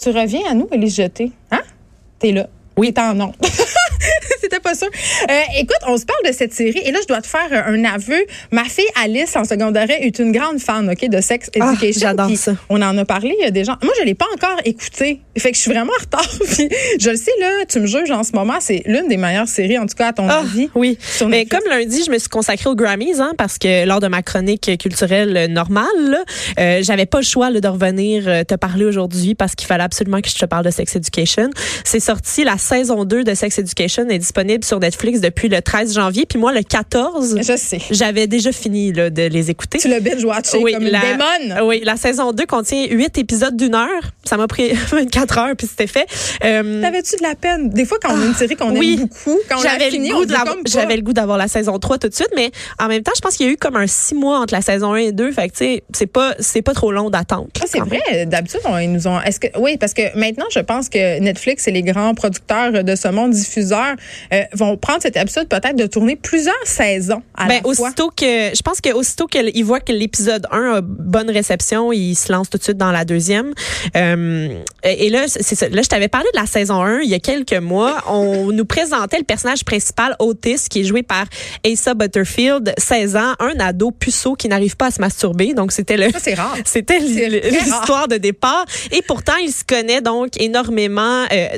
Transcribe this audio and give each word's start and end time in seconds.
Tu 0.00 0.10
reviens 0.10 0.50
à 0.50 0.54
nous, 0.54 0.68
Élise 0.72 0.96
Jeté. 0.96 1.32
Hein? 1.50 1.62
T'es 2.18 2.32
là. 2.32 2.48
Oui. 2.76 2.92
T'es 2.92 3.00
en 3.00 3.14
nom. 3.14 3.32
C'était 4.54 4.62
pas 4.62 4.74
sûr. 4.76 4.88
Euh, 5.30 5.40
écoute, 5.58 5.76
on 5.88 5.96
se 5.96 6.04
parle 6.04 6.20
de 6.26 6.32
cette 6.32 6.52
série 6.52 6.80
et 6.84 6.92
là, 6.92 7.00
je 7.02 7.08
dois 7.08 7.20
te 7.20 7.26
faire 7.26 7.50
un 7.66 7.84
aveu. 7.84 8.24
Ma 8.52 8.62
fille 8.64 8.84
Alice 9.02 9.34
en 9.34 9.44
secondaire 9.44 9.88
est 9.90 10.18
une 10.20 10.30
grande 10.30 10.60
fan, 10.60 10.88
OK, 10.88 11.08
de 11.08 11.20
Sex 11.20 11.50
Ah, 11.58 11.72
Education. 11.72 12.00
j'adore 12.10 12.30
ça. 12.36 12.52
On 12.68 12.80
en 12.82 12.96
a 12.96 13.04
parlé, 13.04 13.34
il 13.38 13.42
y 13.42 13.46
a 13.46 13.50
des 13.50 13.64
gens. 13.64 13.74
Moi, 13.82 13.92
je 13.98 14.04
l'ai 14.04 14.14
pas 14.14 14.26
encore 14.32 14.60
écouté. 14.64 15.20
Fait 15.36 15.50
que 15.50 15.56
je 15.56 15.62
suis 15.62 15.72
vraiment 15.72 15.90
en 15.98 16.00
retard. 16.02 16.28
Puis 16.52 16.68
je 17.00 17.10
le 17.10 17.16
sais, 17.16 17.32
là, 17.40 17.64
tu 17.68 17.80
me 17.80 17.86
juges 17.86 18.10
en 18.12 18.22
ce 18.22 18.30
moment. 18.32 18.54
C'est 18.60 18.82
l'une 18.86 19.08
des 19.08 19.16
meilleures 19.16 19.48
séries, 19.48 19.76
en 19.78 19.86
tout 19.86 19.96
cas, 19.96 20.08
à 20.08 20.12
ton 20.12 20.28
Ah, 20.28 20.40
avis. 20.40 20.68
oui. 20.76 20.98
Mais 21.28 21.46
comme 21.46 21.62
lundi, 21.68 22.04
je 22.06 22.10
me 22.12 22.18
suis 22.18 22.28
consacrée 22.28 22.68
aux 22.70 22.76
Grammys, 22.76 23.18
hein, 23.20 23.32
parce 23.36 23.58
que 23.58 23.84
lors 23.86 23.98
de 24.00 24.06
ma 24.06 24.22
chronique 24.22 24.70
culturelle 24.78 25.50
normale, 25.50 26.22
euh, 26.60 26.78
j'avais 26.82 27.06
pas 27.06 27.18
le 27.18 27.24
choix 27.24 27.50
là, 27.50 27.60
de 27.60 27.68
revenir 27.68 28.28
euh, 28.28 28.44
te 28.44 28.54
parler 28.54 28.84
aujourd'hui 28.84 29.34
parce 29.34 29.56
qu'il 29.56 29.66
fallait 29.66 29.82
absolument 29.82 30.20
que 30.20 30.28
je 30.28 30.36
te 30.36 30.44
parle 30.44 30.64
de 30.64 30.70
Sex 30.70 30.94
Education. 30.94 31.50
C'est 31.84 32.00
sorti, 32.00 32.44
la 32.44 32.56
saison 32.58 33.04
2 33.04 33.24
de 33.24 33.34
Sex 33.34 33.58
Education 33.58 34.08
est 34.08 34.18
disponible 34.18 34.43
sur 34.62 34.80
Netflix 34.80 35.20
depuis 35.20 35.48
le 35.48 35.60
13 35.62 35.94
janvier. 35.94 36.26
Puis 36.26 36.38
moi, 36.38 36.52
le 36.52 36.62
14, 36.62 37.38
Je 37.42 37.56
sais. 37.56 37.78
j'avais 37.90 38.26
déjà 38.26 38.52
fini 38.52 38.92
là, 38.92 39.10
de 39.10 39.22
les 39.22 39.50
écouter. 39.50 39.78
Tu 39.78 39.88
l'as 39.88 40.00
binge-watché 40.00 40.60
comme 40.60 40.82
une 40.82 40.88
la, 40.90 41.00
démone. 41.00 41.66
Oui, 41.68 41.82
la 41.84 41.96
saison 41.96 42.32
2 42.32 42.46
contient 42.46 42.86
huit 42.90 43.16
épisodes 43.18 43.56
d'une 43.56 43.74
heure. 43.74 43.88
Ça 44.24 44.36
m'a 44.36 44.46
pris 44.46 44.72
24 44.90 45.38
heures, 45.38 45.56
puis 45.56 45.66
c'était 45.66 45.86
fait. 45.86 46.06
Euh, 46.44 46.80
T'avais-tu 46.80 47.16
de 47.16 47.22
la 47.22 47.34
peine? 47.34 47.70
Des 47.70 47.84
fois, 47.84 47.98
quand 48.02 48.14
on 48.14 48.20
a 48.22 48.26
une 48.26 48.34
série 48.34 48.56
qu'on 48.56 48.74
oui. 48.76 48.98
aime 49.00 49.08
beaucoup, 49.08 49.38
quand 49.48 49.58
on 49.58 49.62
j'avais 49.62 49.90
fini, 49.90 50.08
le 50.08 50.14
on 50.14 50.20
goût 50.20 50.34
comme 50.46 50.62
j'avais 50.66 50.96
le 50.96 51.02
goût 51.02 51.12
d'avoir 51.12 51.38
la 51.38 51.48
saison 51.48 51.78
3 51.78 51.98
tout 51.98 52.08
de 52.08 52.14
suite 52.14 52.30
mais 52.36 52.50
en 52.78 52.88
même 52.88 53.02
temps 53.02 53.12
je 53.14 53.20
pense 53.20 53.36
qu'il 53.36 53.46
y 53.46 53.48
a 53.48 53.52
eu 53.52 53.56
comme 53.56 53.76
un 53.76 53.86
six 53.86 54.14
mois 54.14 54.38
entre 54.40 54.54
la 54.54 54.62
saison 54.62 54.92
1 54.92 54.96
et 54.96 55.12
2 55.12 55.32
fait 55.32 55.48
que 55.48 55.52
tu 55.52 55.64
sais 55.64 55.84
c'est 55.94 56.06
pas 56.06 56.34
c'est 56.38 56.62
pas 56.62 56.72
trop 56.74 56.92
long 56.92 57.10
d'attendre 57.10 57.48
Ah, 57.62 57.66
c'est 57.66 57.78
vrai. 57.80 58.26
D'habitude, 58.26 58.60
ils 58.80 58.92
nous 58.92 59.06
ont. 59.06 59.20
Est-ce 59.20 59.40
que 59.40 59.46
oui, 59.58 59.76
parce 59.78 59.94
que 59.94 60.02
maintenant, 60.18 60.46
je 60.50 60.60
pense 60.60 60.88
que 60.88 61.18
Netflix 61.20 61.66
et 61.68 61.70
les 61.70 61.82
grands 61.82 62.14
producteurs 62.14 62.84
de 62.84 62.94
ce 62.94 63.08
monde 63.08 63.30
diffuseurs 63.32 63.94
euh, 64.34 64.42
vont 64.52 64.76
prendre 64.76 65.00
cette 65.02 65.16
habitude 65.16 65.48
peut-être 65.48 65.76
de 65.76 65.86
tourner 65.86 66.16
plusieurs 66.16 66.54
saisons 66.64 67.22
à 67.34 67.46
ben, 67.46 67.54
la 67.54 67.60
fois. 67.60 67.86
aussitôt 67.86 68.10
que 68.10 68.24
je 68.54 68.62
pense 68.62 68.80
que 68.80 68.92
aussitôt 68.92 69.26
qu'ils 69.26 69.64
voient 69.64 69.80
que 69.80 69.92
l'épisode 69.92 70.46
1 70.50 70.76
a 70.76 70.80
bonne 70.82 71.30
réception, 71.30 71.92
ils 71.92 72.14
se 72.14 72.32
lancent 72.32 72.50
tout 72.50 72.58
de 72.58 72.62
suite 72.62 72.76
dans 72.76 72.92
la 72.92 73.04
deuxième. 73.04 73.52
Euh, 73.96 74.60
et 74.82 75.10
là 75.10 75.24
c'est 75.26 75.54
ça. 75.54 75.68
Là 75.68 75.82
je 75.82 75.88
t'avais 75.88 76.08
parlé 76.08 76.28
de 76.34 76.40
la 76.40 76.46
saison 76.46 76.82
1 76.82 77.00
il 77.00 77.10
y 77.10 77.14
a 77.14 77.20
quelques 77.20 77.52
mois, 77.54 78.02
on 78.08 78.46
nous 78.52 78.64
présentait 78.64 79.18
le 79.18 79.24
personnage 79.24 79.64
principal 79.64 80.16
Otis 80.18 80.68
qui 80.68 80.80
est 80.80 80.84
joué 80.84 81.02
par 81.02 81.26
Asa 81.64 81.94
Butterfield, 81.94 82.74
16 82.78 83.16
ans, 83.16 83.34
un 83.38 83.58
ado 83.60 83.90
puceau 83.90 84.34
qui 84.34 84.48
n'arrive 84.48 84.76
pas 84.76 84.86
à 84.86 84.90
se 84.90 85.00
masturber. 85.00 85.54
Donc 85.54 85.72
c'était 85.72 85.96
le 85.96 86.10
Ça, 86.10 86.18
c'est 86.20 86.34
rare. 86.34 86.56
C'était 86.64 86.98
l'histoire 86.98 88.08
de 88.08 88.16
départ. 88.16 88.64
Et 88.90 89.02
pourtant, 89.02 89.36
il 89.42 89.52
se 89.52 89.64
connaît 89.64 90.00
donc 90.00 90.40
énormément 90.40 91.24
euh, 91.32 91.48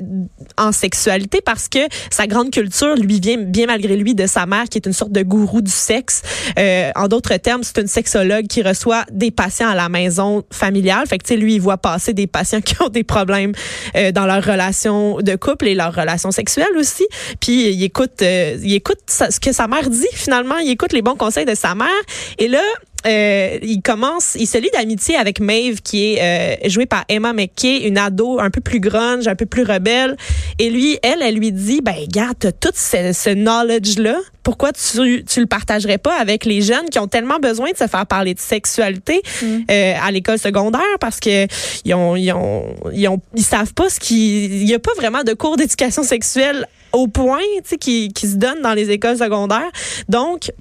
en 0.59 0.73
sexualité 0.73 1.41
parce 1.45 1.69
que 1.69 1.79
sa 2.11 2.27
grande 2.27 2.51
culture 2.57 2.95
lui 2.95 3.21
vient 3.21 3.37
bien 3.37 3.67
malgré 3.67 3.97
lui 3.97 4.15
de 4.15 4.27
sa 4.27 4.47
mère 4.47 4.65
qui 4.71 4.79
est 4.79 4.87
une 4.87 4.95
sorte 4.95 5.13
de 5.13 5.23
gourou 5.23 5.61
du 5.61 5.71
sexe. 5.71 6.23
Euh, 6.59 6.91
en 6.97 7.07
d'autres 7.07 7.37
termes, 7.37 7.63
c'est 7.63 7.79
une 7.79 7.87
sexologue 7.87 8.47
qui 8.47 8.63
reçoit 8.63 9.05
des 9.13 9.31
patients 9.31 9.69
à 9.69 9.75
la 9.75 9.91
maison 9.91 10.43
familiale. 10.51 11.07
Fait 11.07 11.19
que 11.19 11.25
tu 11.25 11.35
sais, 11.35 11.37
lui, 11.37 11.57
il 11.57 11.61
voit 11.61 11.77
passer 11.77 12.15
des 12.15 12.27
patients 12.27 12.61
qui 12.67 12.81
ont 12.81 12.89
des 12.89 13.05
problèmes 13.05 13.53
euh, 13.95 14.11
dans 14.11 14.25
leur 14.25 14.43
relation 14.43 15.19
de 15.21 15.37
couple 15.37 15.69
et 15.69 15.75
leur 15.75 15.95
relation 15.95 16.31
sexuelle 16.31 16.75
aussi. 16.79 17.07
Puis 17.41 17.75
il 17.75 17.83
écoute, 17.83 18.23
euh, 18.23 18.57
il 18.63 18.73
écoute 18.73 19.01
ce 19.07 19.39
que 19.39 19.53
sa 19.53 19.69
mère 19.69 19.91
dit 19.91 20.07
finalement. 20.15 20.57
Il 20.57 20.71
écoute 20.71 20.95
les 20.95 21.03
bons 21.03 21.17
conseils 21.17 21.45
de 21.45 21.55
sa 21.55 21.75
mère. 21.75 22.03
Et 22.39 22.49
là, 22.49 22.63
euh, 23.07 23.59
il 23.63 23.83
commence, 23.83 24.37
il 24.39 24.47
se 24.47 24.59
lie 24.59 24.71
d'amitié 24.73 25.17
avec 25.17 25.41
Maeve, 25.41 25.81
qui 25.83 26.15
est 26.15 26.23
euh, 26.65 26.69
jouée 26.69 26.87
par 26.87 27.05
Emma 27.09 27.33
McKay, 27.33 27.87
une 27.87 27.99
ado 27.99 28.41
un 28.41 28.51
peu 28.51 28.61
plus 28.61 28.81
grunge, 28.81 29.29
un 29.29 29.35
peu 29.35 29.47
plus 29.47 29.63
rebelle. 29.63 30.17
Et 30.59 30.71
lui, 30.71 30.99
elle, 31.03 31.23
elle 31.23 31.37
lui 31.37 31.53
dit, 31.53 31.81
ben 31.83 31.97
garde, 32.09 32.37
t'as 32.39 32.53
tout 32.53 32.73
ce, 32.75 33.13
ce 33.13 33.31
knowledge-là. 33.31 34.19
Pourquoi 34.43 34.73
tu, 34.73 35.25
tu 35.25 35.41
le 35.41 35.47
partagerais 35.47 35.99
pas 35.99 36.15
avec 36.21 36.45
les 36.45 36.63
jeunes 36.63 36.89
qui 36.89 37.01
ont 37.01 37.09
tellement 37.09 37.39
besoin 37.41 37.73
de 37.73 37.77
se 37.77 37.89
faire 37.89 38.07
parler 38.07 38.33
de 38.33 38.41
sexualité 38.41 39.21
euh, 39.43 39.95
à 40.01 40.11
l'école 40.13 40.39
secondaire? 40.39 40.81
Parce 41.01 41.19
que 41.19 41.47
ils 41.85 41.95
ont, 41.95 42.15
ils 42.15 42.33
ont, 42.33 42.75
ils 42.93 43.09
ont, 43.09 43.21
ils 43.35 43.43
savent 43.43 43.75
pas 43.75 43.89
ce 43.89 43.99
qui, 43.99 44.45
il 44.45 44.69
y 44.69 44.75
a 44.75 44.79
pas 44.79 44.95
vraiment 44.97 45.25
de 45.25 45.33
cours 45.33 45.57
d'éducation 45.57 46.05
sexuelle 46.05 46.67
au 46.93 47.09
point, 47.09 47.41
tu 47.57 47.71
sais, 47.71 47.77
qui, 47.77 48.13
qui 48.13 48.29
se 48.29 48.37
donne 48.37 48.63
dans 48.63 48.73
les 48.73 48.91
écoles 48.91 49.19
secondaires. 49.19 49.71
Donc, 50.09 50.53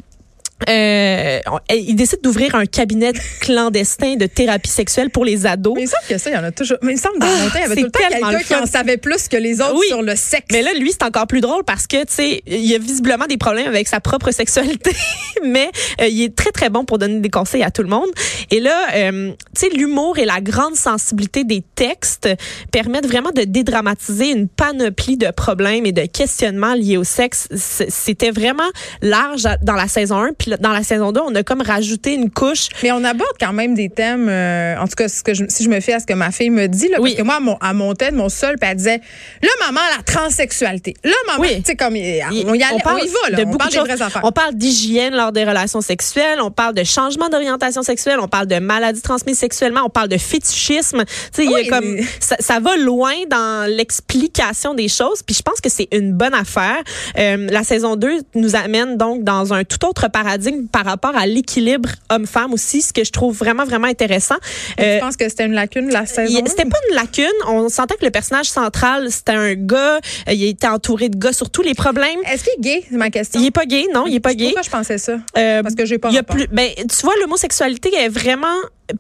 euh, 0.70 1.40
il 1.70 1.96
décide 1.96 2.22
d'ouvrir 2.22 2.56
un 2.56 2.66
cabinet 2.66 3.12
clandestin 3.42 4.16
de 4.16 4.26
thérapie 4.26 4.70
sexuelle 4.70 5.10
pour 5.10 5.26
les 5.26 5.46
ados. 5.46 5.74
Mais 5.76 5.82
il 5.82 5.86
me 5.86 5.90
semble 5.90 6.08
que 6.08 6.18
ça, 6.18 6.30
il 6.30 6.34
y 6.34 6.38
en 6.38 6.44
a 6.44 6.52
toujours. 6.52 6.78
Mais 6.82 6.94
il 6.94 6.96
me 6.96 7.00
semble 7.02 7.16
que 7.16 7.20
dans 7.20 7.28
mon 7.28 7.50
temps, 7.50 7.56
il 7.56 7.62
y 7.62 7.64
avait 7.64 7.76
tout 7.76 7.84
le 7.84 7.92
temps 7.92 8.00
quelqu'un 8.10 8.40
qui 8.40 8.56
en 8.56 8.66
savait 8.66 8.98
plus 8.98 9.28
que 9.28 9.36
les 9.38 9.60
autres 9.62 9.76
Oui. 9.78 9.88
sur 9.90 10.02
le 10.02 10.16
sexe. 10.16 10.48
Mais 10.52 10.62
là, 10.62 10.74
lui, 10.74 10.92
c'est 10.92 11.04
encore 11.04 11.28
plus 11.28 11.42
drôle 11.42 11.64
parce 11.66 11.88
que, 11.88 11.98
tu 12.06 12.14
sais, 12.14 12.42
il 12.48 12.74
a 12.74 12.78
visiblement 12.78 13.26
des 13.26 13.38
problèmes 13.38 13.68
avec 13.68 13.88
sa 13.88 14.00
propre 14.00 14.32
sexualité, 14.32 14.92
mais 15.44 15.70
euh, 16.02 16.08
il 16.08 16.24
est 16.24 16.36
très, 16.36 16.52
très 16.52 16.70
bon 16.70 16.86
pour 16.86 17.00
donner 17.00 17.20
des 17.20 17.30
conseils 17.30 17.64
à 17.64 17.70
tout 17.70 17.84
le 17.84 17.90
monde. 17.90 18.10
Et 18.50 18.62
là, 18.62 18.88
euh, 18.96 19.32
tu 19.56 19.68
sais, 19.68 19.70
l'humour 19.76 20.18
et 20.20 20.26
la 20.26 20.40
grande 20.40 20.76
sensibilité 20.76 21.44
des 21.44 21.64
textes 21.76 22.30
permettent 22.72 23.08
vraiment 23.08 23.32
de 23.32 23.44
dédramatiser 23.44 24.32
une 24.32 24.48
panoplie 24.48 25.18
de 25.18 25.32
problèmes 25.32 25.86
et 25.86 25.92
de 25.92 26.06
questionnements 26.06 26.76
liés 26.76 26.98
au 26.98 27.04
sexe. 27.04 27.50
C'était 27.56 28.32
vraiment 28.32 28.64
large 29.02 29.44
dans 29.62 29.74
la 29.74 29.88
saison 29.88 30.18
1, 30.22 30.30
puis 30.38 30.45
dans 30.60 30.72
la 30.72 30.84
saison 30.84 31.12
2, 31.12 31.22
on 31.22 31.36
a 31.36 31.44
comme 31.44 31.62
rajouté 31.62 32.14
une 32.14 32.30
couche. 32.32 32.68
Mais 32.84 32.92
on 32.92 33.04
aborde 33.04 33.36
quand 33.40 33.54
même 33.54 33.74
des 33.76 33.90
thèmes, 33.90 34.28
euh, 34.30 34.78
en 34.78 34.86
tout 34.88 34.96
cas, 34.96 35.08
ce 35.08 35.24
que 35.24 35.34
je- 35.34 35.46
si 35.50 35.64
je 35.64 35.70
me 35.70 35.80
fie 35.80 35.94
à 35.94 36.00
ce 36.00 36.06
que 36.06 36.14
ma 36.14 36.32
fille 36.32 36.50
me 36.50 36.68
dit, 36.68 36.88
là, 36.90 36.98
Oui. 37.00 37.12
parce 37.12 37.22
que 37.22 37.26
moi, 37.26 37.36
à 37.36 37.40
mon, 37.40 37.58
à 37.62 37.74
mon 37.74 37.94
tête, 37.94 38.14
mon 38.14 38.30
seul, 38.30 38.58
puis 38.60 38.70
elle 38.70 38.78
disait, 38.78 39.02
là, 39.42 39.50
maman, 39.66 39.82
la 39.98 40.04
transsexualité. 40.04 40.94
Là, 41.04 41.12
maman, 41.28 41.42
Oui. 41.42 41.56
tu 41.58 41.64
sais, 41.66 41.76
comme, 41.76 41.96
il- 41.96 42.22
on 42.48 42.54
y, 42.54 42.64
allait, 42.64 42.76
on, 42.76 42.80
parle 42.80 43.02
y 43.04 43.08
va, 43.08 43.30
là. 43.32 43.38
de 43.38 43.42
on 43.44 43.46
beaucoup 43.46 43.58
parle 43.58 43.74
de 43.74 43.80
vraies 43.80 44.02
affaires. 44.02 44.22
On 44.24 44.32
parle 44.32 44.56
d'hygiène 44.56 45.16
lors 45.16 45.32
des 45.32 45.44
relations 45.44 45.82
sexuelles, 45.82 46.40
on 46.42 46.52
parle 46.52 46.74
de 46.76 46.84
changement 46.84 47.30
d'orientation 47.30 47.84
sexuelle, 47.84 48.20
on 48.22 48.28
parle 48.28 48.48
de 48.48 48.60
maladies 48.60 49.02
transmises 49.02 49.38
sexuellement, 49.40 49.82
on 49.86 49.90
parle 49.90 50.10
de 50.10 50.18
fétichisme. 50.18 51.04
Tu 51.34 51.44
sais, 51.44 51.48
Oui, 51.48 51.68
comme 51.68 51.86
mais- 51.86 52.04
ça, 52.20 52.36
ça 52.40 52.60
va 52.60 52.76
loin 52.78 53.14
dans 53.30 53.70
l'explication 53.70 54.74
des 54.74 54.88
choses, 54.88 55.22
puis 55.24 55.36
je 55.36 55.42
pense 55.42 55.62
que 55.62 55.70
c'est 55.70 55.88
une 55.92 56.14
bonne 56.14 56.34
affaire. 56.34 56.78
Euh, 57.18 57.48
la 57.50 57.64
saison 57.64 57.96
2 57.96 58.20
nous 58.36 58.56
amène 58.56 58.98
donc 58.98 59.24
dans 59.24 59.54
un 59.54 59.64
tout 59.64 59.86
autre 59.86 60.10
paradigme 60.10 60.35
par 60.72 60.86
rapport 60.86 61.16
à 61.16 61.26
l'équilibre 61.26 61.90
homme-femme 62.10 62.54
aussi, 62.54 62.82
ce 62.82 62.94
que 62.94 63.04
je 63.04 63.12
trouve 63.12 63.36
vraiment 63.36 63.66
vraiment 63.66 63.88
intéressant. 63.88 64.36
Euh, 64.80 64.96
je 64.96 65.00
pense 65.00 65.18
que 65.18 65.28
c'était 65.30 65.46
une 65.46 65.54
lacune 65.54 65.88
de 65.88 65.94
la 65.94 66.06
saison? 66.06 66.42
C'était 66.46 66.66
pas 66.66 66.78
une 66.90 66.96
lacune. 66.96 67.26
On 67.48 67.70
sentait 67.70 67.96
que 67.96 68.06
le 68.06 68.12
personnage 68.12 68.50
central, 68.50 69.12
c'était 69.12 69.34
un 69.34 69.54
gars. 69.56 69.98
Euh, 70.28 70.34
il 70.34 70.44
était 70.44 70.68
entouré 70.68 71.10
de 71.10 71.18
gars 71.18 71.34
sur 71.34 71.50
tous 71.50 71.62
les 71.62 71.74
problèmes. 71.74 72.20
Est-ce 72.26 72.44
qu'il 72.44 72.54
est 72.54 72.62
gay, 72.62 72.84
c'est 72.90 72.98
ma 72.98 73.10
question? 73.10 73.40
Il 73.40 73.48
est 73.48 73.52
pas 73.52 73.66
gay, 73.66 73.86
non, 73.94 74.06
il 74.08 74.16
est 74.16 74.20
pas 74.20 74.34
gay. 74.34 74.46
Pourquoi 74.46 74.62
je 74.64 74.70
pensais 74.70 74.98
ça? 74.98 75.18
Euh, 75.38 75.64
Parce 75.64 75.76
que 75.76 75.86
j'ai 75.86 75.98
pas 75.98 76.10
y 76.12 76.18
a 76.18 76.24
plus, 76.24 76.48
ben, 76.48 76.70
tu 76.78 77.02
vois, 77.04 77.14
l'homosexualité 77.22 77.94
est 77.96 78.10
vraiment 78.10 78.48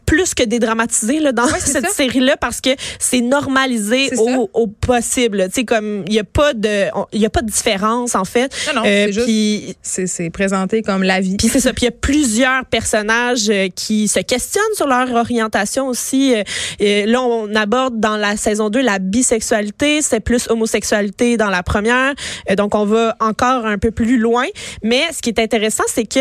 plus 0.05 0.33
que 0.33 0.43
dédramatisée 0.43 1.19
là, 1.19 1.31
dans 1.31 1.47
cette 1.47 1.89
série-là 1.91 2.37
parce 2.37 2.61
que 2.61 2.69
c'est 2.99 3.21
normalisé 3.21 4.09
au, 4.17 4.49
au 4.53 4.67
possible. 4.67 5.45
Tu 5.45 5.51
sais, 5.61 5.63
comme 5.65 6.03
il 6.07 6.13
y 6.13 6.19
a 6.19 6.23
pas 6.23 6.53
de, 6.53 6.85
on- 6.95 7.05
il 7.13 7.21
y 7.21 7.25
a 7.25 7.29
pas 7.29 7.41
de 7.41 7.49
différence 7.51 8.15
en 8.15 8.25
fait. 8.25 8.51
Non, 8.73 8.81
non, 8.81 8.87
Euh, 8.87 9.07
c'est 9.11 9.75
C'est 9.81 10.07
c'est 10.07 10.29
présenté 10.29 10.81
comme 10.81 11.03
la 11.03 11.19
vie. 11.21 11.35
puis 11.37 11.47
c'est 11.49 11.59
ça. 11.59 11.71
Puis 11.73 11.83
il 11.83 11.85
y 11.85 11.89
a 11.89 11.91
plusieurs 11.91 12.65
personnages 12.65 13.49
euh, 13.49 13.67
qui 13.75 14.07
se 14.07 14.19
questionnent 14.19 14.63
sur 14.75 14.87
leur 14.87 15.11
orientation 15.13 15.87
aussi. 15.87 16.33
Euh, 16.35 16.43
euh, 16.81 17.05
là, 17.05 17.21
on 17.21 17.53
aborde 17.55 17.99
dans 17.99 18.17
la 18.17 18.37
saison 18.37 18.69
2 18.69 18.81
la 18.81 18.99
bisexualité. 18.99 20.01
C'est 20.01 20.19
plus 20.19 20.49
homosexualité 20.49 21.37
dans 21.37 21.49
la 21.49 21.63
première. 21.63 22.13
Euh, 22.49 22.55
donc, 22.55 22.75
on 22.75 22.85
va 22.85 23.15
encore 23.19 23.65
un 23.65 23.77
peu 23.77 23.91
plus 23.91 24.17
loin. 24.17 24.45
Mais 24.83 25.01
ce 25.15 25.21
qui 25.21 25.29
est 25.29 25.39
intéressant, 25.39 25.83
c'est 25.87 26.05
que... 26.05 26.19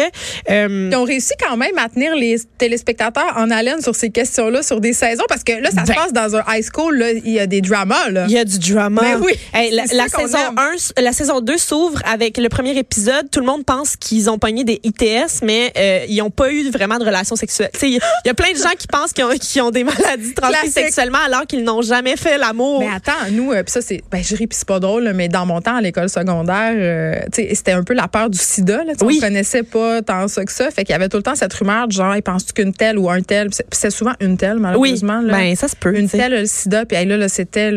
euh, 0.51 0.89
Ils 0.93 0.97
ont 0.97 1.05
réussi 1.05 1.33
quand 1.41 1.57
même 1.57 1.77
à 1.79 1.89
tenir 1.89 2.15
les 2.15 2.37
téléspectateurs 2.59 3.35
en 3.37 3.51
haleine 3.54 3.81
sur 3.81 3.94
ces 3.94 4.10
questions-là, 4.10 4.62
sur 4.62 4.81
des 4.81 4.92
saisons, 4.92 5.25
parce 5.28 5.44
que 5.44 5.53
là, 5.53 5.70
ça 5.70 5.82
se 5.82 5.88
Ben. 5.88 5.94
passe 5.94 6.12
dans 6.12 6.37
un 6.37 6.44
high 6.48 6.65
school, 6.65 6.98
là, 6.98 7.12
il 7.12 7.31
y 7.31 7.39
a 7.39 7.47
des 7.47 7.60
dramas, 7.60 8.10
là. 8.10 8.27
Il 8.28 8.33
y 8.33 8.39
a 8.39 8.45
du 8.45 8.59
drama. 8.59 9.03
Ben 9.03 9.21
oui, 9.22 9.33
Hey, 9.53 9.71
la, 9.72 9.86
saison 9.86 10.39
aime. 10.39 10.59
1, 10.97 11.03
la 11.03 11.12
saison 11.12 11.41
2 11.41 11.56
s'ouvre 11.59 12.01
avec 12.04 12.39
le 12.39 12.48
premier 12.48 12.77
épisode. 12.77 13.30
Tout 13.30 13.41
le 13.41 13.47
monde 13.47 13.65
pense 13.65 13.97
qu'ils 13.97 14.28
ont 14.30 14.39
pogné 14.39 14.65
des 14.65 14.80
ITS, 14.83 15.42
mais 15.42 15.72
euh, 15.77 16.04
ils 16.09 16.18
n'ont 16.18 16.30
pas 16.30 16.51
eu 16.53 16.71
vraiment 16.71 16.98
de 16.98 17.04
relations 17.04 17.36
sexuelles. 17.36 17.71
Il 17.83 18.01
y, 18.24 18.28
a 18.28 18.34
plein 18.34 18.53
de 18.53 18.56
gens 18.56 18.74
qui 18.78 18.86
pensent 18.86 19.12
qu'ils 19.12 19.62
ont, 19.62 19.71
des 19.71 19.84
maladies 19.84 20.34
transmises 20.34 20.72
sexuellement 20.72 21.18
alors 21.24 21.47
qu'ils 21.47 21.62
n'ont 21.62 21.83
jamais 21.83 22.16
fait 22.16 22.39
l'amour. 22.39 22.80
Mais 22.80 22.89
attends, 22.95 23.30
nous, 23.30 23.53
euh, 23.53 23.62
pis 23.62 23.72
ça, 23.72 23.80
c'est. 23.80 24.03
Ben, 24.10 24.22
je 24.22 24.34
ris, 24.34 24.47
pis 24.47 24.57
c'est 24.57 24.66
pas 24.66 24.80
drôle, 24.80 25.12
mais 25.15 25.28
dans 25.28 25.47
mon 25.47 25.60
temps, 25.60 25.77
à 25.77 25.80
l'école 25.80 26.09
secondaire, 26.09 26.74
euh, 26.74 27.21
c'était 27.33 27.72
un 27.72 27.84
peu 27.84 27.95
la 27.95 28.09
peur 28.09 28.30
du 28.30 28.39
sida, 28.39 28.84
là. 28.84 28.92
Oui. 29.03 29.18
On 29.18 29.27
connaissait 29.27 29.62
pas 29.62 30.03
tant 30.03 30.27
ça 30.28 30.45
que 30.45 30.53
ça. 30.53 30.71
Fait 30.71 30.84
qu'il 30.84 30.92
y 30.92 30.97
avait 30.97 31.09
tout 31.09 31.16
le 31.16 31.22
temps 31.22 31.34
cette 31.34 31.53
rumeur 31.53 31.86
de 31.86 31.92
genre, 31.92 32.15
penses-tu 32.24 32.53
qu'une 32.53 32.72
telle 32.72 32.98
ou 32.98 33.10
un 33.10 33.22
tel? 33.22 33.44
C'est- 33.71 33.91
souvent 33.91 34.13
une 34.21 34.37
telle, 34.37 34.55
oui, 34.57 34.61
malheureusement. 34.61 35.21
là. 35.21 35.33
ben 35.33 35.55
ça 35.57 35.69
se 35.69 35.77
peut. 35.77 35.97
une 35.97 36.09
telle 36.09 36.33
le 36.33 36.47
sida, 36.47 36.85
puis 36.87 36.97
hey, 36.97 37.07
là, 37.07 37.17
là 37.17 37.29
c'était 37.29 37.71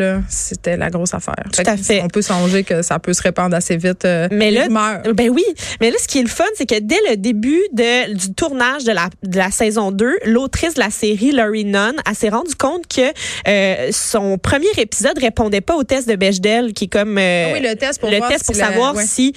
la 0.78 0.90
grosse 0.90 1.14
affaire. 1.14 1.36
Tout 1.54 1.62
à 1.66 1.78
fait. 1.78 2.02
On 2.02 2.08
peut 2.08 2.22
songer 2.22 2.64
que 2.64 2.82
ça 2.82 3.00
peut 3.00 3.14
se 3.14 3.22
répandre 3.22 3.56
assez 3.56 3.78
vite. 3.78 4.06
euh, 4.06 4.28
Mais 4.32 4.52
là, 4.52 4.68
ben 5.14 5.30
oui. 5.30 5.44
Mais 5.82 5.92
là, 5.92 5.98
ce 6.02 6.08
qui 6.08 6.20
est 6.20 6.24
le 6.24 6.28
fun, 6.30 6.44
c'est 6.56 6.66
que 6.66 6.80
dès 6.80 7.00
le 7.10 7.18
début 7.18 7.62
de, 7.74 8.14
du 8.14 8.34
tournage 8.34 8.84
de 8.84 8.92
la, 8.92 9.10
de 9.24 9.38
la 9.38 9.52
saison 9.52 9.92
2, 9.92 10.18
l'autrice 10.26 10.74
de 10.76 10.80
la 10.80 10.90
série, 10.90 11.32
Laurie 11.32 11.66
Nunn, 11.66 11.94
elle 12.08 12.16
s'est 12.16 12.30
rendue 12.30 12.56
compte 12.56 12.88
que 12.88 13.02
euh, 13.48 13.90
son 13.92 14.38
premier 14.38 14.68
épisode 14.78 15.18
répondait 15.20 15.62
pas 15.62 15.76
au 15.76 15.84
test 15.84 16.08
de 16.10 16.16
Bechdel, 16.16 16.74
qui 16.74 16.86
est 16.86 16.88
comme 16.88 17.18
euh, 17.18 17.48
Ah 17.50 17.54
oui, 17.54 17.60
le 17.68 17.76
test 17.76 18.00
pour 18.00 18.10
le 18.10 18.18
voir 18.18 18.30
test 18.30 18.46
pour 18.46 18.56
si 18.56 18.62
la- 18.62 18.68
savoir 18.68 18.96
ouais. 18.96 19.06
si 19.06 19.34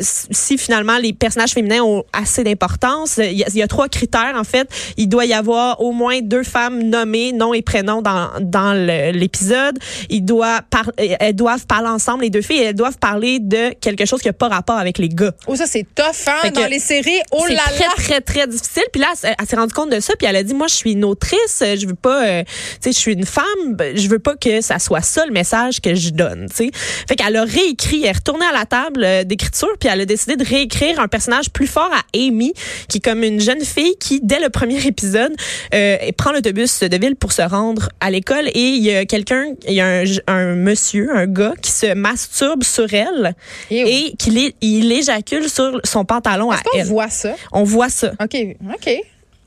si 0.00 0.58
finalement 0.58 0.98
les 0.98 1.12
personnages 1.12 1.52
féminins 1.52 1.82
ont 1.82 2.04
assez 2.12 2.44
d'importance. 2.44 3.18
Il 3.18 3.32
y, 3.38 3.44
a, 3.44 3.48
il 3.48 3.56
y 3.56 3.62
a 3.62 3.68
trois 3.68 3.88
critères 3.88 4.34
en 4.36 4.44
fait. 4.44 4.68
Il 4.96 5.08
doit 5.08 5.24
y 5.24 5.29
avoir 5.32 5.80
au 5.80 5.92
moins 5.92 6.20
deux 6.20 6.42
femmes 6.42 6.82
nommées, 6.82 7.32
nom 7.32 7.54
et 7.54 7.62
prénom 7.62 8.02
dans 8.02 8.30
dans 8.40 8.72
l'épisode. 8.72 9.78
Il 10.08 10.24
doit 10.24 10.60
par, 10.70 10.90
elles 10.96 11.34
doivent 11.34 11.66
parler 11.66 11.88
ensemble 11.88 12.22
les 12.22 12.30
deux 12.30 12.42
filles. 12.42 12.58
et 12.58 12.64
Elles 12.64 12.74
doivent 12.74 12.98
parler 12.98 13.38
de 13.38 13.74
quelque 13.80 14.04
chose 14.04 14.20
qui 14.20 14.28
a 14.28 14.32
pas 14.32 14.48
rapport 14.48 14.78
avec 14.78 14.98
les 14.98 15.08
gars. 15.08 15.32
Oh, 15.46 15.56
ça, 15.56 15.66
c'est 15.66 15.86
tough, 15.94 16.26
hein, 16.26 16.50
dans 16.50 16.66
les 16.66 16.78
séries. 16.78 17.20
Oh 17.32 17.44
c'est 17.46 17.54
là 17.54 17.62
très, 17.66 17.84
là! 17.84 17.90
très, 17.96 18.20
très 18.20 18.46
difficile. 18.46 18.84
Puis 18.92 19.00
là, 19.00 19.08
elle, 19.22 19.34
elle 19.38 19.46
s'est 19.46 19.56
rendue 19.56 19.72
compte 19.72 19.90
de 19.90 20.00
ça, 20.00 20.14
puis 20.18 20.26
elle 20.26 20.36
a 20.36 20.42
dit, 20.42 20.54
moi, 20.54 20.66
je 20.68 20.74
suis 20.74 20.92
une 20.92 21.04
autrice, 21.04 21.62
je 21.62 21.86
veux 21.86 21.94
pas, 21.94 22.24
euh, 22.24 22.42
tu 22.44 22.50
sais, 22.80 22.92
je 22.92 22.98
suis 22.98 23.12
une 23.12 23.26
femme, 23.26 23.76
je 23.94 24.08
veux 24.08 24.18
pas 24.18 24.36
que 24.36 24.60
ça 24.60 24.78
soit 24.78 25.02
ça 25.02 25.24
le 25.26 25.32
message 25.32 25.80
que 25.80 25.94
je 25.94 26.10
donne, 26.10 26.46
tu 26.48 26.56
sais. 26.56 26.70
Fait 27.08 27.16
qu'elle 27.16 27.36
a 27.36 27.44
réécrit, 27.44 28.02
elle 28.02 28.10
est 28.10 28.12
retournée 28.12 28.46
à 28.46 28.52
la 28.52 28.66
table 28.66 29.02
euh, 29.04 29.24
d'écriture, 29.24 29.70
puis 29.78 29.88
elle 29.92 30.00
a 30.00 30.06
décidé 30.06 30.36
de 30.36 30.44
réécrire 30.44 31.00
un 31.00 31.08
personnage 31.08 31.50
plus 31.50 31.66
fort 31.66 31.90
à 31.92 32.02
Amy, 32.16 32.52
qui 32.88 32.98
est 32.98 33.00
comme 33.00 33.22
une 33.22 33.40
jeune 33.40 33.64
fille 33.64 33.96
qui, 33.98 34.20
dès 34.22 34.40
le 34.40 34.50
premier 34.50 34.84
épisode, 34.86 35.19
euh, 35.74 35.96
prend 36.16 36.32
l'autobus 36.32 36.80
de 36.80 36.96
ville 36.96 37.16
pour 37.16 37.32
se 37.32 37.42
rendre 37.42 37.88
à 38.00 38.10
l'école 38.10 38.48
et 38.48 38.60
il 38.60 38.82
y 38.82 38.94
a 38.94 39.04
quelqu'un, 39.04 39.46
il 39.66 39.74
y 39.74 39.80
a 39.80 39.86
un, 39.86 40.04
un 40.26 40.54
monsieur, 40.54 41.14
un 41.14 41.26
gars 41.26 41.54
qui 41.60 41.70
se 41.70 41.94
masturbe 41.94 42.62
sur 42.64 42.92
elle 42.92 43.34
et 43.70 44.14
qu'il 44.18 44.52
il 44.60 44.92
éjacule 44.92 45.48
sur 45.48 45.80
son 45.84 46.04
pantalon 46.04 46.50
à 46.50 46.58
elle. 46.74 46.86
voit 46.86 47.08
ça? 47.10 47.34
On 47.52 47.64
voit 47.64 47.88
ça. 47.88 48.12
OK, 48.22 48.36
OK. 48.74 48.90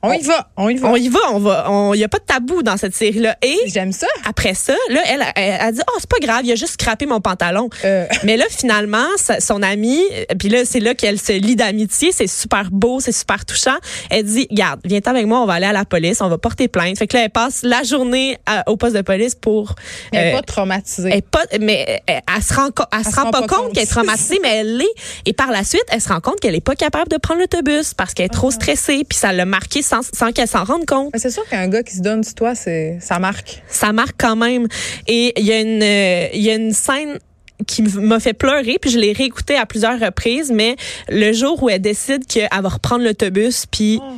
On 0.06 0.12
y 0.12 0.22
va, 0.22 0.48
on 0.56 0.68
y 0.68 0.76
va. 0.76 0.88
On 0.90 0.96
y 0.96 1.08
va, 1.08 1.18
on 1.32 1.38
va. 1.38 1.66
Il 1.94 1.98
n'y 1.98 2.04
a 2.04 2.08
pas 2.08 2.18
de 2.18 2.24
tabou 2.24 2.62
dans 2.62 2.76
cette 2.76 2.94
série-là. 2.94 3.36
Et 3.42 3.56
J'aime 3.66 3.92
ça. 3.92 4.06
après 4.26 4.54
ça, 4.54 4.74
là, 4.90 5.00
elle, 5.06 5.24
elle, 5.36 5.60
a 5.60 5.72
dit, 5.72 5.80
oh, 5.88 5.96
c'est 5.98 6.08
pas 6.08 6.18
grave, 6.20 6.42
il 6.44 6.52
a 6.52 6.54
juste 6.56 6.74
scrappé 6.74 7.06
mon 7.06 7.20
pantalon. 7.20 7.68
Euh, 7.84 8.06
Mais 8.24 8.36
là, 8.36 8.44
finalement, 8.50 9.06
sa- 9.16 9.40
son 9.40 9.62
amie, 9.62 10.02
euh, 10.12 10.24
puis 10.38 10.48
là, 10.48 10.64
c'est 10.64 10.80
là 10.80 10.94
qu'elle 10.94 11.18
se 11.20 11.32
lie 11.32 11.56
d'amitié. 11.56 12.10
C'est 12.12 12.26
super 12.26 12.70
beau, 12.70 13.00
c'est 13.00 13.12
super 13.12 13.44
touchant. 13.44 13.76
Elle 14.10 14.24
dit, 14.24 14.46
garde, 14.50 14.80
viens 14.84 15.00
avec 15.04 15.26
moi, 15.26 15.40
on 15.40 15.46
va 15.46 15.54
aller 15.54 15.66
à 15.66 15.72
la 15.72 15.84
police, 15.84 16.20
on 16.20 16.28
va 16.28 16.38
porter 16.38 16.68
plainte. 16.68 16.98
Fait 16.98 17.06
que 17.06 17.16
là, 17.16 17.24
elle 17.24 17.30
passe 17.30 17.60
la 17.62 17.82
journée 17.82 18.38
à- 18.46 18.68
au 18.70 18.76
poste 18.76 18.94
de 18.96 19.02
police 19.02 19.34
pour. 19.34 19.74
elle 20.12 20.18
n'est 20.26 20.32
euh, 20.32 20.36
pas 20.36 20.42
traumatisée. 20.42 21.10
elle 21.12 21.22
pas, 21.22 21.44
mais 21.60 22.02
elle, 22.06 22.20
elle 22.36 22.42
se 22.42 22.52
rend, 22.54 22.68
elle 22.92 23.04
se 23.04 23.18
rend 23.20 23.30
pas 23.30 23.46
compte 23.46 23.72
qu'elle 23.72 23.84
est 23.84 23.86
traumatisée, 23.86 24.38
mais 24.42 24.56
elle 24.58 24.76
l'est. 24.78 24.84
Et 25.26 25.32
par 25.32 25.50
la 25.50 25.64
suite, 25.64 25.84
elle 25.88 26.00
se 26.00 26.08
rend 26.08 26.20
compte 26.20 26.40
qu'elle 26.40 26.54
est 26.54 26.60
pas 26.60 26.74
capable 26.74 27.08
de 27.08 27.16
prendre 27.16 27.40
l'autobus 27.40 27.94
parce 27.94 28.14
qu'elle 28.14 28.26
est 28.26 28.30
Ah. 28.34 28.36
trop 28.36 28.50
stressée, 28.50 29.04
puis 29.08 29.16
ça 29.18 29.32
l'a 29.32 29.44
marqué 29.44 29.82
sans, 30.02 30.08
sans 30.12 30.32
qu'elle 30.32 30.48
s'en 30.48 30.64
rende 30.64 30.86
compte. 30.86 31.10
C'est 31.16 31.30
sûr 31.30 31.46
qu'un 31.48 31.68
gars 31.68 31.82
qui 31.82 31.94
se 31.94 32.00
donne 32.00 32.24
sur 32.24 32.34
toi, 32.34 32.54
c'est 32.54 32.98
ça 33.00 33.18
marque. 33.18 33.62
Ça 33.68 33.92
marque 33.92 34.16
quand 34.18 34.36
même. 34.36 34.66
Et 35.06 35.32
il 35.38 35.46
y 35.46 35.52
a 35.52 35.60
une, 35.60 35.82
euh, 35.82 36.28
il 36.34 36.42
y 36.42 36.50
a 36.50 36.54
une 36.54 36.72
scène 36.72 37.18
qui 37.66 37.82
m'a 37.82 38.18
fait 38.18 38.32
pleurer, 38.32 38.78
puis 38.80 38.90
je 38.90 38.98
l'ai 38.98 39.12
réécoutée 39.12 39.56
à 39.56 39.64
plusieurs 39.64 39.98
reprises, 39.98 40.50
mais 40.52 40.76
le 41.08 41.32
jour 41.32 41.62
où 41.62 41.70
elle 41.70 41.80
décide 41.80 42.26
qu'elle 42.26 42.48
va 42.52 42.68
reprendre 42.68 43.04
l'autobus, 43.04 43.66
puis 43.70 44.00
Oh. 44.02 44.12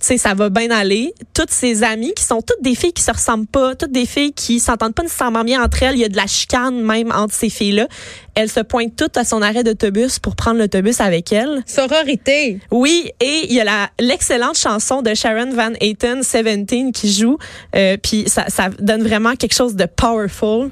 Tu 0.00 0.06
sais, 0.06 0.18
ça 0.18 0.34
va 0.34 0.48
bien 0.48 0.70
aller. 0.70 1.12
Toutes 1.34 1.50
ses 1.50 1.82
amies, 1.82 2.12
qui 2.14 2.24
sont 2.24 2.40
toutes 2.40 2.62
des 2.62 2.74
filles 2.74 2.92
qui 2.92 3.02
se 3.02 3.10
ressemblent 3.10 3.46
pas, 3.46 3.74
toutes 3.74 3.92
des 3.92 4.06
filles 4.06 4.32
qui 4.32 4.60
s'entendent 4.60 4.94
pas 4.94 5.02
nécessairement 5.02 5.44
bien 5.44 5.62
entre 5.62 5.82
elles, 5.82 5.96
il 5.96 6.00
y 6.00 6.04
a 6.04 6.08
de 6.08 6.16
la 6.16 6.26
chicane 6.26 6.80
même 6.80 7.12
entre 7.12 7.34
ces 7.34 7.50
filles-là. 7.50 7.88
Elles 8.34 8.50
se 8.50 8.60
pointent 8.60 8.96
toutes 8.96 9.16
à 9.16 9.24
son 9.24 9.42
arrêt 9.42 9.64
d'autobus 9.64 10.18
pour 10.18 10.36
prendre 10.36 10.58
l'autobus 10.58 11.00
avec 11.00 11.32
elle. 11.32 11.62
Sororité. 11.66 12.60
Oui, 12.70 13.10
et 13.20 13.46
il 13.48 13.54
y 13.54 13.60
a 13.60 13.90
l'excellente 13.98 14.56
chanson 14.56 15.02
de 15.02 15.14
Sharon 15.14 15.52
Van 15.52 15.72
Etten, 15.80 16.20
17, 16.20 16.92
qui 16.92 17.12
joue, 17.12 17.38
euh, 17.74 17.96
puis 18.02 18.24
ça, 18.28 18.44
ça 18.48 18.68
donne 18.78 19.02
vraiment 19.02 19.34
quelque 19.34 19.54
chose 19.54 19.74
de 19.74 19.86
powerful. 19.86 20.70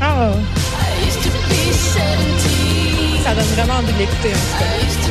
Ah. 0.00 0.32
Ça 3.24 3.34
donne 3.34 3.44
vraiment 3.54 3.74
envie 3.74 3.92
de 3.92 3.98
l'écouter, 3.98 4.28
en 4.28 4.32
tout 4.32 4.58
cas. 4.58 5.02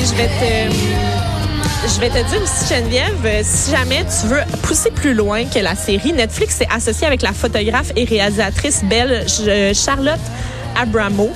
Je 0.00 2.00
vais 2.00 2.08
te 2.08 2.28
dire 2.28 2.42
aussi, 2.42 2.72
Geneviève, 2.72 3.18
euh, 3.24 3.40
si 3.42 3.72
jamais 3.72 4.04
tu 4.04 4.28
veux 4.28 4.40
pousser 4.62 4.92
plus 4.92 5.12
loin 5.12 5.44
que 5.44 5.58
la 5.58 5.74
série, 5.74 6.12
Netflix 6.12 6.60
est 6.60 6.72
associé 6.72 7.06
avec 7.06 7.22
la 7.22 7.32
photographe 7.32 7.90
et 7.96 8.04
réalisatrice 8.04 8.84
belge 8.84 9.42
euh, 9.46 9.74
Charlotte 9.74 10.20
Abramo 10.76 11.32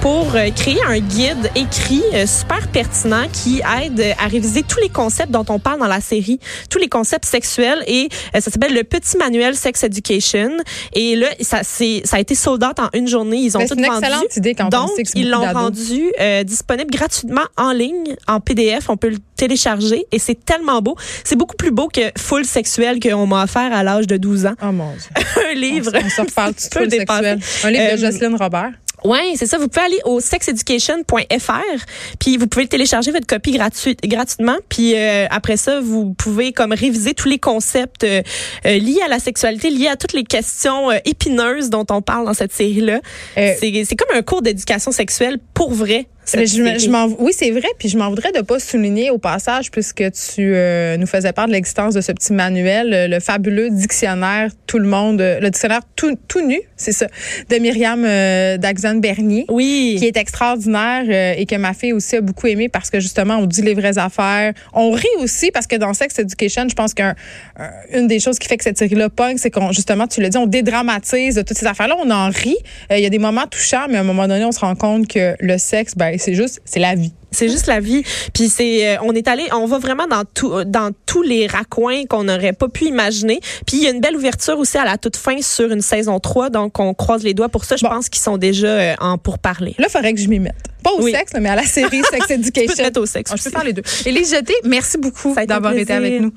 pour 0.00 0.34
euh, 0.36 0.50
créer 0.50 0.78
un 0.86 0.98
guide 1.00 1.50
écrit 1.56 2.02
euh, 2.14 2.26
super 2.26 2.68
pertinent 2.68 3.26
qui 3.32 3.60
aide 3.82 4.14
à 4.18 4.28
réviser 4.28 4.62
tous 4.62 4.78
les 4.80 4.88
concepts 4.88 5.30
dont 5.32 5.44
on 5.48 5.58
parle 5.58 5.80
dans 5.80 5.86
la 5.88 6.00
série, 6.00 6.38
tous 6.70 6.78
les 6.78 6.88
concepts 6.88 7.24
sexuels 7.24 7.82
et 7.86 8.08
euh, 8.34 8.40
ça 8.40 8.50
s'appelle 8.50 8.74
le 8.74 8.84
petit 8.84 9.16
manuel 9.16 9.56
Sex 9.56 9.82
Education 9.82 10.50
et 10.92 11.16
là 11.16 11.26
ça 11.40 11.60
c'est 11.64 12.02
ça 12.04 12.16
a 12.16 12.20
été 12.20 12.34
sold 12.34 12.62
out 12.62 12.78
en 12.78 12.88
une 12.94 13.08
journée, 13.08 13.38
ils 13.38 13.56
ont 13.56 13.60
Ben, 13.60 13.66
c'est 13.68 13.74
tout 13.74 13.80
une 13.80 13.86
vendu. 13.86 14.04
excellente 14.04 14.36
idée 14.36 14.54
quand 14.54 14.66
on 14.66 14.68
Donc 14.68 14.90
sait 14.96 15.02
que 15.02 15.08
c'est 15.10 15.18
ils 15.18 15.30
l'ont 15.30 15.52
rendu 15.52 16.12
euh, 16.20 16.44
disponible 16.44 16.90
gratuitement 16.90 17.44
en 17.56 17.72
ligne 17.72 18.14
en 18.28 18.40
PDF, 18.40 18.88
on 18.88 18.96
peut 18.96 19.08
le 19.10 19.18
télécharger 19.36 20.06
et 20.12 20.18
c'est 20.18 20.44
tellement 20.44 20.80
beau, 20.82 20.96
c'est 21.24 21.36
beaucoup 21.36 21.56
plus 21.56 21.70
beau 21.72 21.88
que 21.88 22.00
Full 22.16 22.44
sexuel 22.44 23.00
qu'on 23.00 23.26
m'a 23.26 23.44
offert 23.44 23.72
à 23.72 23.82
l'âge 23.82 24.06
de 24.06 24.16
12 24.16 24.46
ans, 24.46 24.54
Oh 24.62 24.72
mon 24.72 24.90
Dieu. 24.92 25.10
un 25.50 25.54
livre. 25.54 25.92
On 25.94 26.08
se 26.08 26.20
reparle 26.20 26.54
dépassé. 26.88 27.22
sexuel. 27.24 27.38
Un 27.64 27.70
livre 27.70 27.84
Euh, 27.88 27.92
de 27.92 27.96
Jocelyne 28.12 28.36
Robert. 28.36 28.70
Ouais, 29.06 29.34
c'est 29.36 29.46
ça. 29.46 29.56
Vous 29.56 29.68
pouvez 29.68 29.86
aller 29.86 30.00
au 30.04 30.18
sexeducation.fr, 30.18 31.84
puis 32.18 32.36
vous 32.36 32.48
pouvez 32.48 32.66
télécharger 32.66 33.12
votre 33.12 33.26
copie 33.26 33.52
gratuite, 33.52 34.00
gratuitement. 34.02 34.56
Puis 34.68 34.94
euh, 34.96 35.26
après 35.30 35.56
ça, 35.56 35.80
vous 35.80 36.12
pouvez 36.14 36.52
comme 36.52 36.72
réviser 36.72 37.14
tous 37.14 37.28
les 37.28 37.38
concepts 37.38 38.02
euh, 38.02 38.22
euh, 38.66 38.78
liés 38.78 39.02
à 39.04 39.08
la 39.08 39.20
sexualité, 39.20 39.70
liés 39.70 39.86
à 39.86 39.96
toutes 39.96 40.12
les 40.12 40.24
questions 40.24 40.90
euh, 40.90 40.96
épineuses 41.04 41.70
dont 41.70 41.86
on 41.90 42.02
parle 42.02 42.26
dans 42.26 42.34
cette 42.34 42.52
série-là. 42.52 43.00
Euh, 43.38 43.52
c'est 43.60 43.84
c'est 43.84 43.94
comme 43.94 44.16
un 44.16 44.22
cours 44.22 44.42
d'éducation 44.42 44.90
sexuelle 44.90 45.38
pour 45.54 45.72
vrai. 45.72 46.08
Mais 46.34 46.46
je, 46.46 46.90
m'en- 46.90 47.06
oui, 47.18 47.32
c'est 47.36 47.50
vrai. 47.50 47.68
Puis 47.78 47.88
je 47.88 47.96
m'en 47.98 48.08
voudrais 48.08 48.32
de 48.32 48.40
pas 48.40 48.58
souligner 48.58 49.10
au 49.10 49.18
passage, 49.18 49.70
puisque 49.70 50.02
tu 50.12 50.54
euh, 50.54 50.96
nous 50.96 51.06
faisais 51.06 51.32
part 51.32 51.46
de 51.46 51.52
l'existence 51.52 51.94
de 51.94 52.00
ce 52.00 52.10
petit 52.12 52.32
manuel, 52.32 52.92
euh, 52.92 53.06
le 53.08 53.20
fabuleux 53.20 53.70
dictionnaire 53.70 54.50
Tout 54.66 54.78
le 54.78 54.88
monde, 54.88 55.20
euh, 55.20 55.38
le 55.40 55.50
dictionnaire 55.50 55.82
tout, 55.94 56.16
tout 56.28 56.44
nu, 56.46 56.60
c'est 56.76 56.92
ça, 56.92 57.06
de 57.48 57.56
Myriam 57.56 58.04
euh, 58.04 58.56
Daxon 58.56 58.96
Bernier. 58.96 59.44
oui. 59.48 59.96
qui 59.98 60.06
est 60.06 60.16
extraordinaire 60.16 61.04
euh, 61.08 61.34
et 61.40 61.46
que 61.46 61.54
ma 61.56 61.72
fille 61.74 61.92
aussi 61.92 62.16
a 62.16 62.20
beaucoup 62.20 62.46
aimé 62.48 62.68
parce 62.68 62.90
que 62.90 62.98
justement 63.00 63.36
on 63.36 63.46
dit 63.46 63.62
les 63.62 63.74
vraies 63.74 63.98
affaires. 63.98 64.52
On 64.72 64.90
rit 64.90 65.04
aussi 65.20 65.50
parce 65.52 65.66
que 65.66 65.76
dans 65.76 65.94
Sex 65.94 66.18
Education, 66.18 66.66
je 66.68 66.74
pense 66.74 66.92
qu'une 66.92 68.06
des 68.06 68.20
choses 68.20 68.38
qui 68.38 68.48
fait 68.48 68.56
que 68.56 68.64
cette 68.64 68.78
série-là 68.78 69.08
pogne, 69.08 69.38
c'est 69.38 69.50
qu'on 69.50 69.72
justement 69.72 70.06
tu 70.06 70.20
l'as 70.20 70.28
dit, 70.28 70.38
on 70.38 70.46
dédramatise 70.46 71.36
de 71.36 71.42
toutes 71.42 71.56
ces 71.56 71.66
affaires-là, 71.66 71.96
on 72.02 72.10
en 72.10 72.28
rit. 72.30 72.56
Euh, 72.90 72.96
Il 72.98 73.02
y 73.02 73.06
a 73.06 73.10
des 73.10 73.18
moments 73.18 73.46
touchants, 73.46 73.86
mais 73.88 73.96
à 73.98 74.00
un 74.00 74.04
moment 74.04 74.26
donné, 74.28 74.44
on 74.44 74.52
se 74.52 74.60
rend 74.60 74.74
compte 74.74 75.06
que 75.08 75.34
le 75.40 75.58
sexe, 75.58 75.94
ben 75.96 76.15
c'est 76.18 76.34
juste, 76.34 76.60
c'est 76.64 76.80
la 76.80 76.94
vie. 76.94 77.12
C'est 77.32 77.48
juste 77.48 77.66
la 77.66 77.80
vie. 77.80 78.02
Puis 78.32 78.48
c'est, 78.48 78.88
euh, 78.88 78.96
on 79.02 79.12
est 79.14 79.28
allé, 79.28 79.44
on 79.52 79.66
va 79.66 79.78
vraiment 79.78 80.06
dans 80.06 80.24
tout, 80.24 80.64
dans 80.64 80.90
tous 81.04 81.22
les 81.22 81.46
raccoins 81.46 82.04
qu'on 82.08 82.24
n'aurait 82.24 82.52
pas 82.54 82.68
pu 82.68 82.84
imaginer. 82.86 83.40
Puis 83.66 83.76
il 83.78 83.82
y 83.82 83.86
a 83.86 83.90
une 83.90 84.00
belle 84.00 84.16
ouverture 84.16 84.58
aussi 84.58 84.78
à 84.78 84.84
la 84.84 84.96
toute 84.96 85.16
fin 85.16 85.40
sur 85.42 85.70
une 85.70 85.82
saison 85.82 86.18
3, 86.18 86.48
donc 86.50 86.78
on 86.80 86.94
croise 86.94 87.22
les 87.24 87.34
doigts 87.34 87.48
pour 87.50 87.64
ça. 87.64 87.76
Je 87.76 87.82
Bon. 87.84 87.90
pense 87.90 88.08
qu'ils 88.08 88.22
sont 88.22 88.38
déjà 88.38 88.68
euh, 88.68 88.94
en 89.00 89.18
pour 89.18 89.38
parler. 89.38 89.74
Là, 89.78 89.86
il 89.88 89.92
faudrait 89.92 90.14
que 90.14 90.20
je 90.20 90.28
m'y 90.28 90.38
mette. 90.40 90.54
Pas 90.82 90.92
au 90.92 91.02
Oui. 91.02 91.12
sexe, 91.12 91.32
mais 91.38 91.48
à 91.48 91.56
la 91.56 91.64
série 91.64 92.00
Sex 92.10 92.26
Tu 92.26 92.26
peux 92.28 92.32
Education. 92.34 92.74
te 92.74 92.82
mettre 92.82 93.00
au 93.00 93.06
sexe. 93.06 93.30
Je 93.30 93.36
peux 93.36 93.40
aussi. 93.48 93.50
faire 93.50 93.64
les 93.64 93.72
deux. 93.72 93.82
Élise 94.06 94.30
Jeté, 94.34 94.54
merci 94.64 94.96
beaucoup 94.98 95.34
d'avoir 95.46 95.74
été 95.74 95.92
avec 95.92 96.20
nous. 96.20 96.32